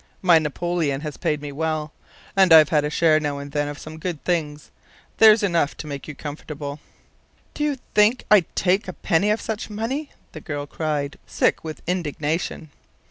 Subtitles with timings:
[0.23, 1.93] My 'Napoleon' has paid me well,
[2.35, 4.71] and I've had a share now and then of some good things.
[5.19, 6.79] There's enough to make you comfortable"
[7.53, 11.83] "Do you think I'd take a penny of such money?" the girl cried, sick with
[11.85, 12.71] indignation.